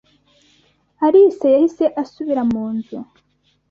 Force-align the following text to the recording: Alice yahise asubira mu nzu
Alice 1.05 1.47
yahise 1.55 1.85
asubira 2.01 2.41
mu 2.51 2.63
nzu 2.75 2.97